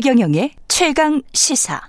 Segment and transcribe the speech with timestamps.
[0.00, 1.80] 최경영의 최강 시사.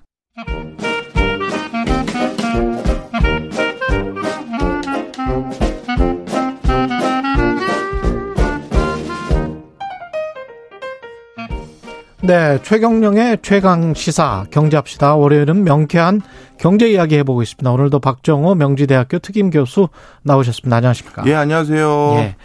[12.23, 15.15] 네, 최경령의 최강 시사 경제합시다.
[15.15, 16.21] 월요일은 명쾌한
[16.57, 17.71] 경제 이야기 해보고 있습니다.
[17.71, 19.87] 오늘도 박정호 명지대학교 특임 교수
[20.23, 20.77] 나오셨습니다.
[20.77, 21.25] 안녕하십니까?
[21.27, 22.13] 예, 안녕하세요.
[22.15, 22.35] 예.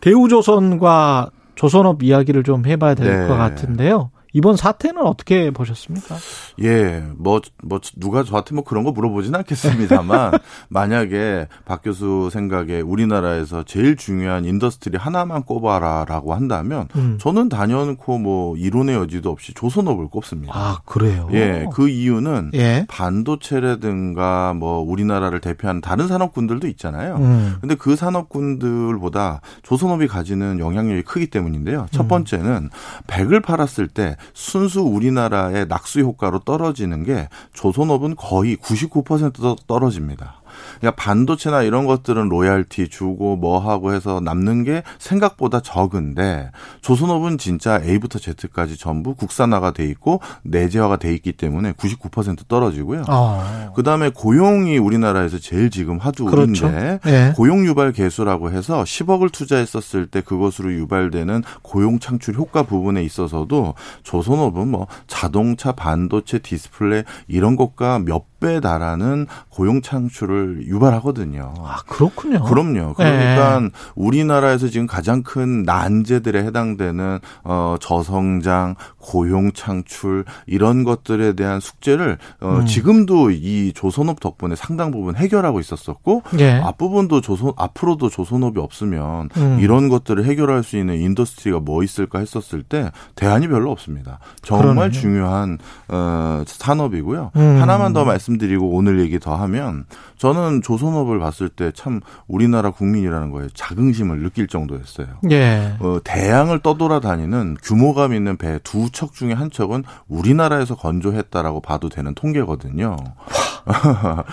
[0.00, 3.36] 대우조선과 조선업 이야기를 좀 해봐야 될것 네.
[3.36, 4.12] 같은데요.
[4.32, 6.16] 이번 사태는 어떻게 보셨습니까?
[6.62, 10.32] 예, 뭐, 뭐, 누가 저한테 뭐 그런 거 물어보진 않겠습니다만,
[10.68, 17.16] 만약에 박 교수 생각에 우리나라에서 제일 중요한 industry 하나만 꼽아라 라고 한다면, 음.
[17.20, 20.52] 저는 단연코 뭐 이론의 여지도 없이 조선업을 꼽습니다.
[20.54, 21.28] 아, 그래요?
[21.32, 22.84] 예, 그 이유는 예.
[22.88, 27.16] 반도체라든가 뭐 우리나라를 대표하는 다른 산업군들도 있잖아요.
[27.16, 27.56] 음.
[27.60, 31.86] 근데 그 산업군들보다 조선업이 가지는 영향력이 크기 때문인데요.
[31.92, 32.08] 첫 음.
[32.08, 32.70] 번째는
[33.06, 40.42] 100을 팔았을 때 순수 우리나라의 낙수 효과로 떨어지는 게 조선업은 거의 99% 떨어집니다.
[40.78, 46.50] 그러니까 반도체나 이런 것들은 로얄티 주고 뭐 하고 해서 남는 게 생각보다 적은데
[46.82, 53.04] 조선업은 진짜 A부터 Z까지 전부 국산화가 돼 있고 내재화가 돼 있기 때문에 99% 떨어지고요.
[53.08, 53.72] 아.
[53.74, 56.68] 그다음에 고용이 우리나라에서 제일 지금 화두인데 그렇죠.
[56.70, 57.32] 네.
[57.36, 64.68] 고용 유발 개수라고 해서 10억을 투자했었을 때 그것으로 유발되는 고용 창출 효과 부분에 있어서도 조선업은
[64.68, 71.54] 뭐 자동차, 반도체, 디스플레이 이런 것과 몇배 달하는 고용 창출을 유발하거든요.
[71.58, 72.42] 아, 그렇군요.
[72.44, 72.94] 그럼요.
[72.94, 73.70] 그러니까 네.
[73.96, 82.58] 우리나라에서 지금 가장 큰 난제들에 해당되는 어 저성장, 고용 창출 이런 것들에 대한 숙제를 어
[82.60, 82.66] 음.
[82.66, 86.60] 지금도 이 조선업 덕분에 상당 부분 해결하고 있었었고 네.
[86.60, 89.58] 앞부분도 조선 앞으로도 조선업이 없으면 음.
[89.60, 94.20] 이런 것들을 해결할 수 있는 industry가 뭐 있을까 했었을 때 대안이 별로 없습니다.
[94.42, 94.90] 정말 그러네요.
[94.92, 97.32] 중요한 어 산업이고요.
[97.34, 97.60] 음.
[97.60, 99.86] 하나만 더 말씀 드리고 오늘 얘기 더 하면
[100.18, 105.06] 저는 조선업을 봤을 때 참 우리나라 국민이라는 거에 자긍심을 느낄 정도였어요.
[105.30, 105.74] 예.
[105.78, 112.14] 어, 대양을 떠돌아다니는 규모감 있는 배 두 척 중에 한 척은 우리나라에서 건조했다라고 봐도 되는
[112.14, 112.96] 통계거든요.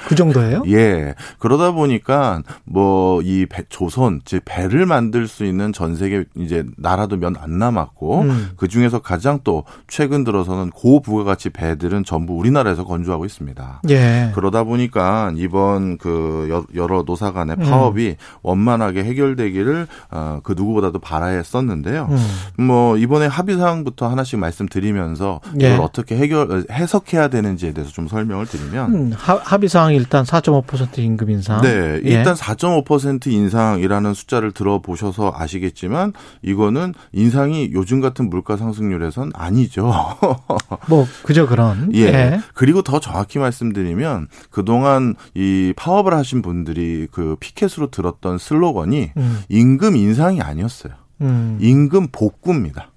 [0.07, 0.63] 그 정도예요?
[0.69, 1.13] 예.
[1.39, 7.35] 그러다 보니까 뭐 이 조선 즉 배를 만들 수 있는 전 세계 이제 나라도 몇
[7.37, 8.49] 안 남았고 음.
[8.55, 13.81] 그 중에서 가장 또 최근 들어서는 고부가가치 배들은 전부 우리나라에서 건조하고 있습니다.
[13.89, 14.31] 예.
[14.33, 17.63] 그러다 보니까 이번 그 여러 노사 간의 음.
[17.65, 18.15] 파업이 음.
[18.41, 22.07] 원만하게 해결되기를 어, 그 누구보다도 바라했었는데요.
[22.09, 22.63] 음.
[22.65, 25.67] 뭐 이번에 합의 사항부터 하나씩 말씀드리면서 예.
[25.67, 29.13] 이걸 어떻게 해결 해석해야 되는지에 대해서 좀 설명을 드리면 음.
[29.15, 31.61] 합의 사항이 일단 4.5% 임금 인상.
[31.61, 32.01] 네, 예.
[32.03, 32.41] 일단 예.
[32.41, 39.93] 4.5% 인상이라는 숫자를 들어보셔서 아시겠지만 이거는 인상이 요즘 같은 물가 상승률에선 아니죠.
[40.87, 41.91] 뭐 그저 그런.
[41.93, 42.05] 예.
[42.05, 42.39] 예.
[42.53, 49.39] 그리고 더 정확히 말씀 드리면 그동안 이 파업을 하신 분들이 그 피켓으로 들었던 슬로건이 음.
[49.49, 50.93] 임금 인상이 아니었어요.
[51.21, 51.59] 음.
[51.61, 52.89] 임금 복구입니다.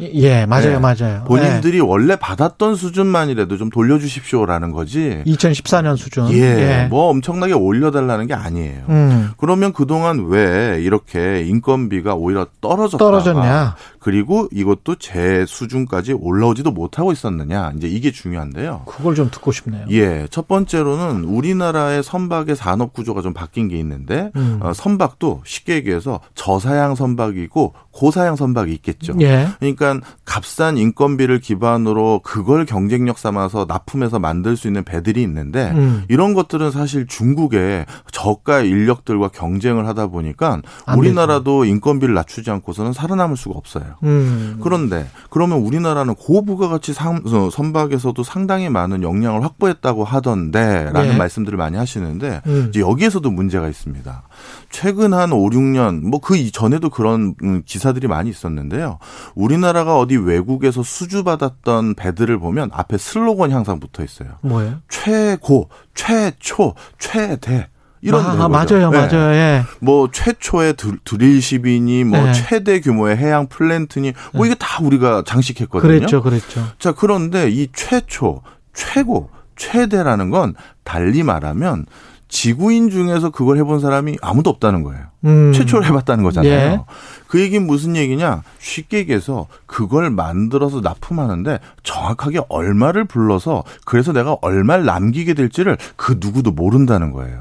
[0.00, 0.78] 예, 맞아요, 네.
[0.78, 1.24] 맞아요.
[1.24, 1.84] 본인들이 네.
[1.84, 5.22] 원래 받았던 수준만이라도 좀 돌려주십시오라는 거지.
[5.26, 6.30] 2014년 수준.
[6.32, 6.86] 예, 예.
[6.88, 8.82] 뭐 엄청나게 올려달라는 게 아니에요.
[8.88, 9.30] 음.
[9.36, 13.76] 그러면 그동안 왜 이렇게 인건비가 오히려 떨어졌다 떨어졌냐?
[13.98, 17.72] 그리고 이것도 제 수준까지 올라오지도 못하고 있었느냐?
[17.76, 18.82] 이제 이게 중요한데요.
[18.86, 19.86] 그걸 좀 듣고 싶네요.
[19.90, 24.58] 예, 첫 번째로는 우리나라의 선박의 산업 구조가 좀 바뀐 게 있는데 음.
[24.60, 29.14] 어, 선박도 쉽게 얘기해서 저사양 선박이고 고사양 선박이 있겠죠.
[29.20, 29.48] 예.
[29.58, 36.04] 그러니까 값싼 인건비를 기반으로 그걸 경쟁력 삼아서 납품해서 만들 수 있는 배들이 있는데 음.
[36.08, 40.60] 이런 것들은 사실 중국의 저가 인력들과 경쟁을 하다 보니까
[40.96, 41.64] 우리나라도.
[41.64, 43.84] 인건비를 낮추지 않고서는 살아남을 수가 없어요.
[44.02, 44.58] 음.
[44.62, 51.16] 그런데 그러면 우리나라는 고부가가치 어, 선박에서도 상당히 많은 역량을 확보했다고 하던데라는 예.
[51.16, 52.66] 말씀들을 많이 하시는데 음.
[52.68, 54.22] 이제 여기에서도 문제가 있습니다.
[54.70, 58.98] 최근 한 5, 6년 뭐그 이전에도 그런 음, 기사들이 많이 있었는데요.
[59.34, 64.38] 우리나라가 어디 외국에서 수주받았던 배들을 보면 앞에 슬로건이 항상 붙어 있어요.
[64.42, 64.80] 뭐예요?
[64.88, 67.68] 최고, 최초, 최대.
[68.04, 68.98] 이런 아, 맞아요, 네.
[68.98, 69.34] 맞아요.
[69.34, 69.64] 예.
[69.80, 72.32] 뭐 최초의 드릴십이니 뭐 네.
[72.34, 74.50] 최대 규모의 해양 플랜트니 뭐 네.
[74.50, 75.88] 이게 다 우리가 장식했거든요.
[75.88, 76.66] 그랬죠, 그랬죠.
[76.78, 78.42] 자, 그런데 이 최초,
[78.74, 81.86] 최고, 최대라는 건 달리 말하면
[82.34, 85.04] 지구인 중에서 그걸 해본 사람이 아무도 없다는 거예요.
[85.24, 85.52] 음.
[85.52, 86.52] 최초로 해봤다는 거잖아요.
[86.52, 86.80] 예.
[87.28, 88.42] 그 얘기는 무슨 얘기냐?
[88.58, 96.50] 쉽게 얘기해서 그걸 만들어서 납품하는데 정확하게 얼마를 불러서 그래서 내가 얼마를 남기게 될지를 그 누구도
[96.50, 97.40] 모른다는 거예요.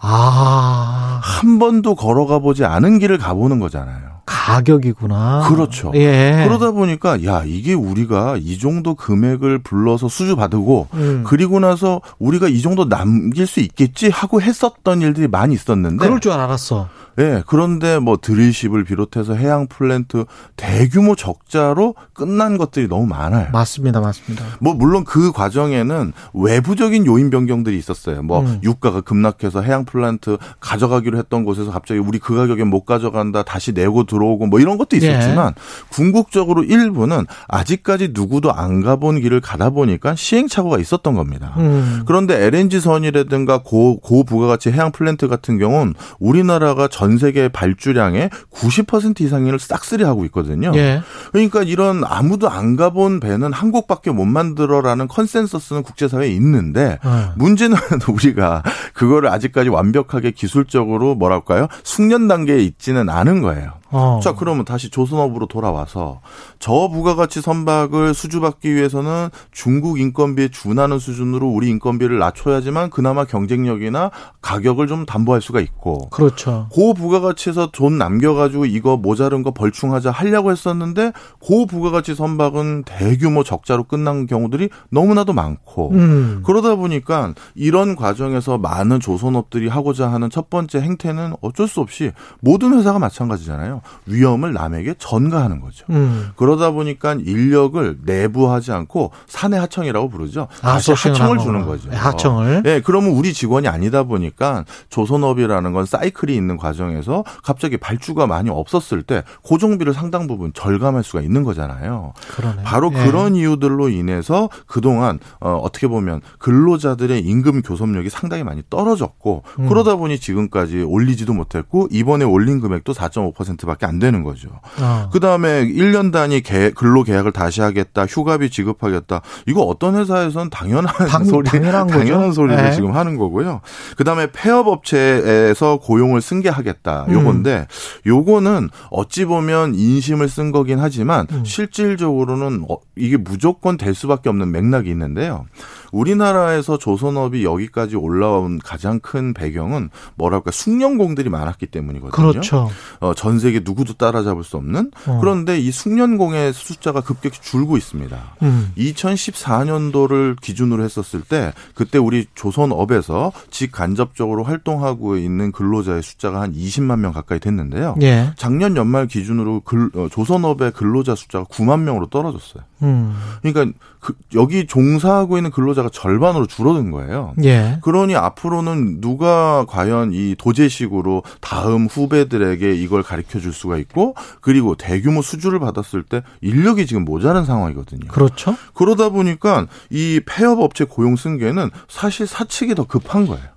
[0.00, 1.20] 아.
[1.22, 4.13] 한 번도 걸어가 보지 않은 길을 가보는 거잖아요.
[4.26, 5.48] 가격이구나.
[5.48, 5.92] 그렇죠.
[5.94, 6.44] 예.
[6.46, 11.24] 그러다 보니까 야 이게 우리가 이 정도 금액을 불러서 수주 받고 음.
[11.26, 16.32] 그리고 나서 우리가 이 정도 남길 수 있겠지 하고 했었던 일들이 많이 있었는데 그럴 줄
[16.32, 16.88] 알았어.
[17.20, 20.24] 예, 그런데 뭐 드릴십을 비롯해서 해양 플랜트
[20.56, 23.48] 대규모 적자로 끝난 것들이 너무 많아요.
[23.52, 24.44] 맞습니다, 맞습니다.
[24.58, 28.22] 뭐 물론 그 과정에는 외부적인 요인 변경들이 있었어요.
[28.22, 28.58] 뭐 음.
[28.64, 34.04] 유가가 급락해서 해양 플랜트 가져가기로 했던 곳에서 갑자기 우리 그 가격에 못 가져간다, 다시 내고
[34.14, 35.62] 들어오고 뭐 이런 것도 있었지만 예.
[35.90, 41.54] 궁극적으로 일부는 아직까지 누구도 안 가본 길을 가다 보니까 시행착오가 있었던 겁니다.
[41.56, 42.02] 음.
[42.06, 49.58] 그런데 LNG 선이라든가 고, 고부가가치 해양 플랜트 같은 경우는 우리나라가 전전 세계 발주량의 90% 이상을
[49.58, 50.72] 싹쓸이 하고 있거든요.
[50.74, 51.00] 예.
[51.32, 57.30] 그러니까 이런 아무도 안 가본 배는 한국밖에 못 만들어라는 컨센서스는 국제사회에 있는데 예.
[57.36, 57.76] 문제는
[58.06, 58.62] 우리가
[58.92, 63.72] 그거를 아직까지 완벽하게 기술적으로 뭐랄까요 숙련 단계에 있지는 않은 거예요.
[64.04, 64.20] 어.
[64.20, 66.20] 자, 그러면 다시 조선업으로 돌아와서
[66.58, 74.10] 저 부가가치 선박을 수주받기 위해서는 중국 인건비에 준하는 수준으로 우리 인건비를 낮춰야지만 그나마 경쟁력이나
[74.40, 76.08] 가격을 좀 담보할 수가 있고.
[76.10, 76.66] 그렇죠.
[76.70, 83.84] 고 부가가치에서 돈 남겨가지고 이거 모자른 거 벌충하자 하려고 했었는데 고 부가가치 선박은 대규모 적자로
[83.84, 85.90] 끝난 경우들이 너무나도 많고.
[85.92, 86.42] 음.
[86.44, 92.76] 그러다 보니까 이런 과정에서 많은 조선업들이 하고자 하는 첫 번째 행태는 어쩔 수 없이 모든
[92.78, 93.80] 회사가 마찬가지잖아요.
[94.06, 95.84] 위험을 남에게 전가하는 거죠.
[95.90, 96.30] 음.
[96.36, 100.48] 그러다 보니까 인력을 내부하지 않고 사내 하청이라고 부르죠.
[100.62, 101.88] 아, 다시 하청을 주는 거죠.
[101.90, 102.62] 네, 하청을.
[102.64, 108.50] 예, 네, 그러면 우리 직원이 아니다 보니까 조선업이라는 건 사이클이 있는 과정에서 갑자기 발주가 많이
[108.50, 112.12] 없었을 때 고정비를 상당 부분 절감할 수가 있는 거잖아요.
[112.36, 112.62] 그러네.
[112.62, 113.04] 바로 예.
[113.04, 119.68] 그런 이유들로 인해서 그동안 어, 어떻게 보면 근로자들의 임금 교섭력이 상당히 많이 떨어졌고 음.
[119.68, 124.48] 그러다 보니 지금까지 올리지도 못했고 이번에 올린 금액도 4.5%밖에 정도밖에 안 되는 거죠.
[124.80, 125.08] 아.
[125.12, 129.20] 그 다음에 1년 단위 개, 근로 계약을 다시 하겠다, 휴가비 지급하겠다.
[129.46, 132.72] 이거 어떤 회사에서는 당연한 당, 소리, 당연한, 당연한 소리를 네.
[132.72, 133.60] 지금 하는 거고요.
[133.96, 137.06] 그 다음에 폐업 업체에서 고용을 승계하겠다.
[137.10, 138.08] 요건데, 음.
[138.08, 141.44] 요거는 어찌 보면 인심을 쓴 거긴 하지만 음.
[141.44, 145.46] 실질적으로는 어, 이게 무조건 될 수밖에 없는 맥락이 있는데요.
[145.94, 152.10] 우리나라에서 조선업이 여기까지 올라온 가장 큰 배경은 뭐랄까 숙련공들이 많았기 때문이거든요.
[152.10, 152.68] 그렇죠.
[153.00, 155.18] 어, 전 세계 누구도 따라잡을 수 없는 어.
[155.20, 158.18] 그런데 이 숙련공의 숫자가 급격히 줄고 있습니다.
[158.42, 158.72] 음.
[158.76, 167.12] 2014년도를 기준으로 했었을 때 그때 우리 조선업에서 직간접적으로 활동하고 있는 근로자의 숫자가 한 20만 명
[167.12, 167.94] 가까이 됐는데요.
[168.02, 168.32] 예.
[168.36, 172.64] 작년 연말 기준으로 근, 어, 조선업의 근로자 숫자가 9만 명으로 떨어졌어요.
[172.82, 173.14] 음.
[173.42, 177.34] 그러니까 그, 여기 종사하고 있는 근로자 가 절반으로 줄어든 거예요.
[177.44, 177.78] 예.
[177.82, 185.22] 그러니 앞으로는 누가 과연 이 도제식으로 다음 후배들에게 이걸 가르쳐 줄 수가 있고 그리고 대규모
[185.22, 188.08] 수주를 받았을 때 인력이 지금 모자란 상황이거든요.
[188.08, 188.56] 그렇죠.
[188.74, 193.54] 그러다 보니까 이 폐업 업체 고용 승계는 사실 사측이 더 급한 거예요.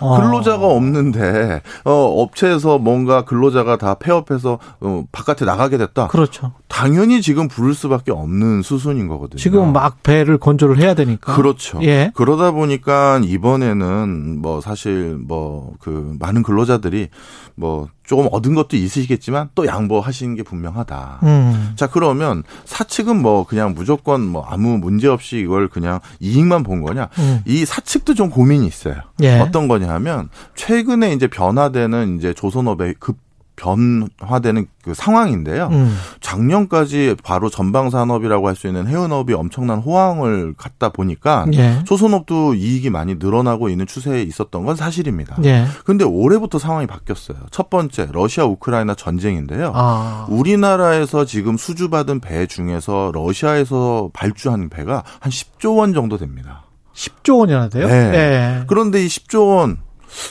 [0.00, 0.20] 아.
[0.20, 6.08] 근로자가 없는데 어 업체에서 뭔가 근로자가 다 폐업해서 어 바깥에 나가게 됐다.
[6.08, 6.52] 그렇죠.
[6.78, 9.38] 당연히 지금 부를 수밖에 없는 수순인 거거든요.
[9.38, 11.34] 지금 막 배를 건조를 해야 되니까.
[11.34, 11.80] 그렇죠.
[11.82, 12.12] 예.
[12.14, 17.08] 그러다 보니까 이번에는 뭐 사실 뭐 그 많은 근로자들이
[17.54, 21.20] 뭐 조금 얻은 것도 있으시겠지만 또 양보하시는 게 분명하다.
[21.24, 21.72] 음.
[21.76, 27.08] 자 그러면 사측은 뭐 그냥 무조건 뭐 아무 문제 없이 이걸 그냥 이익만 본 거냐?
[27.18, 27.40] 음.
[27.46, 28.96] 이 사측도 좀 고민이 있어요.
[29.22, 29.38] 예.
[29.40, 33.16] 어떤 거냐 하면 최근에 이제 변화되는 이제 조선업의 급
[33.58, 35.68] 변화되는 그 상황인데요.
[35.72, 35.96] 음.
[36.20, 41.84] 작년까지 바로 전방 산업이라고 할 수 있는 해운업이 엄청난 호황을 갖다 보니까 예.
[41.84, 45.36] 조선업도 이익이 많이 늘어나고 있는 추세에 있었던 건 사실입니다.
[45.44, 45.64] 예.
[45.84, 47.38] 근데 올해부터 상황이 바뀌었어요.
[47.52, 49.70] 첫 번째 러시아 우크라이나 전쟁인데요.
[49.76, 50.26] 아.
[50.28, 56.64] 우리나라에서 지금 수주받은 배 중에서 러시아에서 발주한 배가 한 10조 원 정도 됩니다.
[56.94, 57.86] 10조 원이나 돼요?
[57.86, 58.10] 네.
[58.10, 58.62] 네.
[58.66, 59.78] 그런데 이 10조 원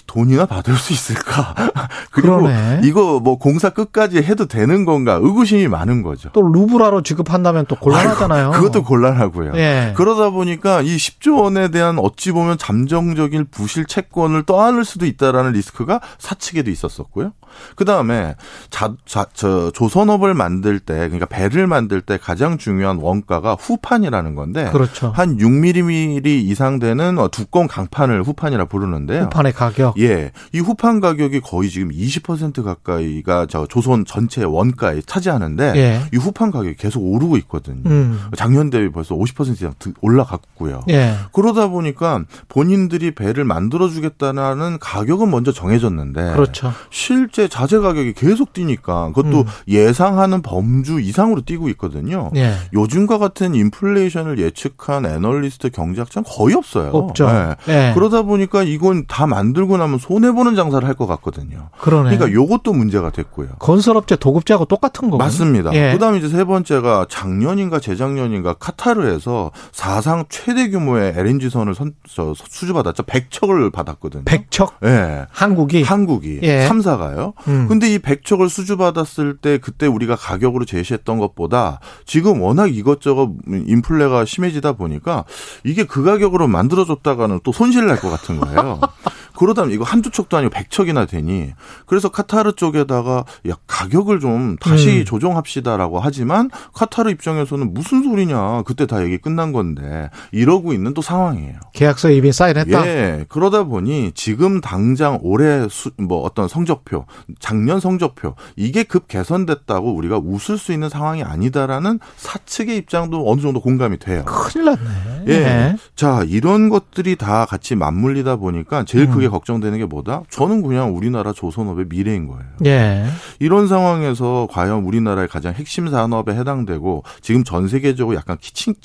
[0.07, 1.53] 돈이나 받을 수 있을까?
[2.11, 2.81] 그리고 그러네.
[2.83, 5.19] 이거 뭐 공사 끝까지 해도 되는 건가?
[5.21, 6.29] 의구심이 많은 거죠.
[6.33, 8.47] 또 루브라로 지급한다면 또 곤란하잖아요.
[8.47, 9.53] 아이고, 그것도 곤란하고요.
[9.55, 9.93] 예.
[9.95, 16.01] 그러다 보니까 이 10조 원에 대한 어찌 보면 잠정적인 부실 채권을 떠안을 수도 있다라는 리스크가
[16.17, 17.33] 사측에도 있었었고요.
[17.75, 18.35] 그 다음에
[18.69, 24.69] 자, 자, 저 조선업을 만들 때 그러니까 배를 만들 때 가장 중요한 원가가 후판이라는 건데
[24.71, 25.11] 그렇죠.
[25.15, 29.23] 한 6mm 이상 되는 두꺼운 강판을 후판이라 부르는데요.
[29.23, 29.99] 후판의 가격.
[29.99, 30.31] 예.
[30.53, 36.01] 이 후판 가격이 거의 지금 20% 가까이가 저 조선 전체 원가에 차지하는데 예.
[36.13, 37.81] 이 후판 가격이 계속 오르고 있거든요.
[37.85, 38.19] 음.
[38.35, 40.81] 작년 대비 벌써 50% 이상 올라갔고요.
[40.89, 41.15] 예.
[41.33, 46.71] 그러다 보니까 본인들이 배를 만들어 주겠다는 가격은 먼저 정해졌는데 그렇죠.
[46.89, 49.45] 실 실제 자재 가격이 계속 뛰니까 그것도 음.
[49.67, 52.31] 예상하는 범주 이상으로 뛰고 있거든요.
[52.35, 52.53] 예.
[52.73, 56.89] 요즘과 같은 인플레이션을 예측한 애널리스트 경제학자는 거의 없어요.
[56.89, 57.27] 없죠.
[57.31, 57.55] 네.
[57.67, 57.91] 예.
[57.93, 61.69] 그러다 보니까 이건 다 만들고 나면 손해 보는 장사를 할 것 같거든요.
[61.79, 62.17] 그러네.
[62.17, 63.49] 그러니까 요것도 문제가 됐고요.
[63.59, 65.71] 건설업체 도급제하고 똑같은 거고 맞습니다.
[65.75, 65.91] 예.
[65.93, 73.03] 그다음에 이제 세 번째가 작년인가 재작년인가 카타르에서 사상 최대 규모의 LNG선을 선, 수주받았죠.
[73.03, 74.23] 100척을 받았거든요.
[74.23, 74.71] 100척?
[74.85, 75.27] 예.
[75.29, 76.67] 한국이 한국이 예.
[76.67, 77.26] 3사가요.
[77.47, 77.67] 음.
[77.67, 84.73] 근데 이 100척을 수주받았을 때 그때 우리가 가격으로 제시했던 것보다 지금 워낙 이것저것 인플레가 심해지다
[84.73, 85.25] 보니까
[85.63, 88.79] 이게 그 가격으로 만들어줬다가는 또 손실 날 것 같은 거예요.
[89.37, 91.53] 그러다 이거 한두 척도 아니고 백 척이나 되니
[91.85, 95.05] 그래서 카타르 쪽에다가 야 가격을 좀 다시 음.
[95.05, 101.59] 조정합시다라고 하지만 카타르 입장에서는 무슨 소리냐 그때 다 얘기 끝난 건데 이러고 있는 또 상황이에요.
[101.73, 102.87] 계약서 이미 사인했다.
[102.87, 103.25] 예.
[103.29, 107.05] 그러다 보니 지금 당장 올해 수, 뭐 어떤 성적표,
[107.39, 113.61] 작년 성적표 이게 급 개선됐다고 우리가 웃을 수 있는 상황이 아니다라는 사측의 입장도 어느 정도
[113.61, 114.25] 공감이 돼요.
[114.25, 114.79] 큰일 났네.
[115.27, 115.39] 예.
[115.39, 115.75] 네.
[115.95, 120.23] 자 이런 것들이 다 같이 맞물리다 보니까 제일 크게 크게 걱정되는 게 뭐다?
[120.29, 122.43] 저는 그냥 우리나라 조선업의 미래인 거예요.
[122.65, 123.05] 예.
[123.39, 128.75] 이런 상황에서 과연 우리나라의 가장 핵심 산업에 해당되고 지금 전 세계적으로 약간 키친,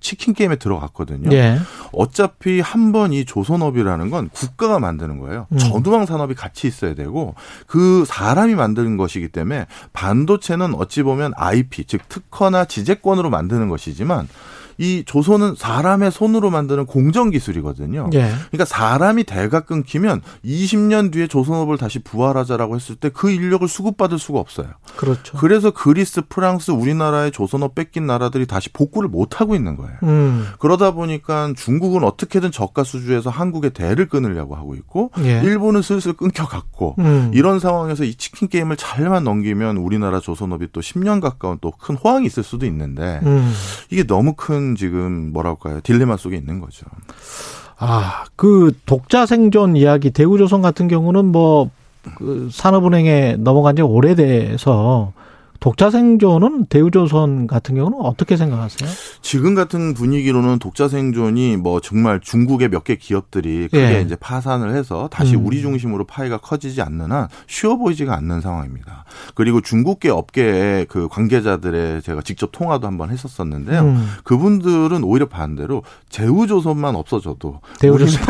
[0.00, 1.30] 치킨 게임에 들어갔거든요.
[1.32, 1.58] 예.
[1.92, 5.46] 어차피 한 번 이 조선업이라는 건 국가가 만드는 거예요.
[5.52, 5.58] 음.
[5.58, 7.34] 전두망 산업이 같이 있어야 되고
[7.66, 14.28] 그 사람이 만드는 것이기 때문에 반도체는 어찌 보면 IP 즉 특허나 지재권으로 만드는 것이지만
[14.78, 18.10] 이 조선은 사람의 손으로 만드는 공정 기술이거든요.
[18.14, 18.30] 예.
[18.50, 24.38] 그러니까 사람이 대가 끊기면 20년 뒤에 조선업을 다시 부활하자라고 했을 때 그 인력을 수급받을 수가
[24.38, 24.68] 없어요.
[24.96, 25.36] 그렇죠.
[25.38, 29.96] 그래서 그리스, 프랑스, 우리나라의 조선업 뺏긴 나라들이 다시 복구를 못 하고 있는 거예요.
[30.04, 30.46] 음.
[30.60, 35.40] 그러다 보니까 중국은 어떻게든 저가 수주에서 한국의 대를 끊으려고 하고 있고 예.
[35.42, 37.30] 일본은 슬슬 끊겨갔고 음.
[37.34, 42.26] 이런 상황에서 이 치킨 게임을 잘만 넘기면 우리나라 조선업이 또 10년 가까운 또 큰 호황이
[42.26, 43.52] 있을 수도 있는데 음.
[43.90, 46.86] 이게 너무 큰 지금 뭐랄까요 딜레마 속에 있는 거죠.
[47.78, 51.70] 아, 그 독자 생존 이야기 대우조선 같은 경우는 뭐
[52.16, 55.12] 그 산업은행에 넘어간 지 오래돼서
[55.60, 58.88] 독자 생존은 대우조선 같은 경우는 어떻게 생각하세요?
[59.22, 64.00] 지금 같은 분위기로는 독자 생존이 뭐 정말 중국의 몇 개 기업들이 크게 예.
[64.00, 65.44] 이제 파산을 해서 다시 음.
[65.44, 69.04] 우리 중심으로 파이가 커지지 않는 한 쉬워 보이지가 않는 상황입니다.
[69.34, 73.80] 그리고 중국계 업계의 그 관계자들의 제가 직접 통화도 한번 했었었는데요.
[73.82, 74.08] 음.
[74.24, 78.22] 그분들은 오히려 반대로 제우조선만 없어져도 대우조선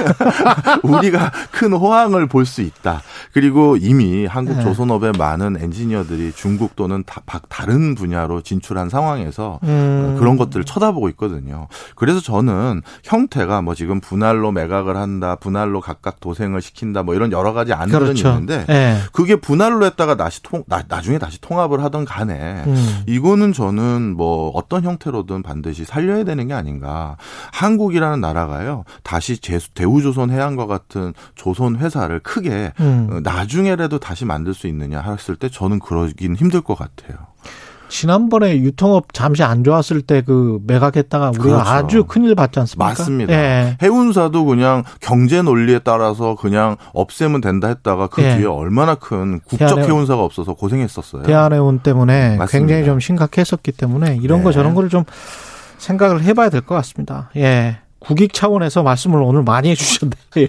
[0.83, 3.03] 우리가 큰 호황을 볼 수 있다.
[3.35, 4.63] 그리고 이미 한국 예.
[4.63, 7.18] 조선업의 많은 엔지니어들이 중국 또는 다
[7.49, 10.17] 다른 분야로 진출한 상황에서 음.
[10.19, 11.69] 그런 것들을 쳐다보고 있거든요.
[11.95, 17.53] 그래서 저는 형태가 뭐 지금 분할로 매각을 한다, 분할로 각각 도생을 시킨다, 뭐 이런 여러
[17.53, 18.29] 가지 안들은 그렇죠.
[18.29, 18.99] 있는데 네.
[19.13, 23.03] 그게 분할로 했다가 다시 통 나, 나중에 다시 통합을 하던 간에 음.
[23.07, 27.17] 이거는 저는 뭐 어떤 형태로든 반드시 살려야 되는 게 아닌가.
[27.53, 33.21] 한국이라는 나라가요 다시 제수, 대우조선 해양과 같은 조선 회사를 크게 음.
[33.23, 37.08] 나중에라도 다시 만들 수 있느냐 했을 때 저는 그러긴 힘들 것 같아요.
[37.89, 41.71] 지난번에 유통업 잠시 안 좋았을 때 그 매각했다가 우리가 그렇죠.
[41.71, 42.85] 아주 큰일 봤지 않습니까?
[42.89, 43.33] 맞습니다.
[43.33, 43.77] 예.
[43.83, 48.37] 해운사도 그냥 경제 논리에 따라서 그냥 없애면 된다 했다가 그 예.
[48.37, 51.23] 뒤에 얼마나 큰 국적 대한해운, 해운사가 없어서 고생했었어요.
[51.23, 52.47] 대한해운 때문에 맞습니다.
[52.47, 54.45] 굉장히 좀 심각했었기 때문에 이런 네.
[54.45, 55.05] 거 저런 거를 좀
[55.79, 57.31] 생각을 해봐야 될 것 같습니다.
[57.37, 57.79] 예.
[58.01, 60.21] 국익 차원에서 말씀을 오늘 많이 해주셨네요.
[60.39, 60.49] 예.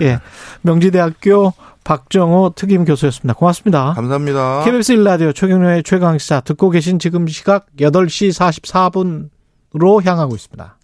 [0.02, 0.18] 예.
[0.62, 1.52] 명지대학교
[1.84, 3.34] 박정호 특임 교수였습니다.
[3.34, 3.92] 고맙습니다.
[3.94, 4.64] 감사합니다.
[4.64, 9.30] KBS 1라디오 최경련의 최강시사 듣고 계신 지금 시각 8시
[9.74, 10.76] 44분으로 향하고 있습니다.